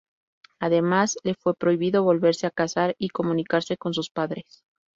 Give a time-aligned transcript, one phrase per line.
[0.59, 4.63] Además, le fue prohibido volverse a casar y comunicarse con sus padres.